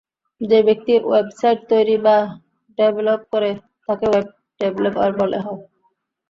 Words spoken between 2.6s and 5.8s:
Develop করে তাকে web developer বলা হয়।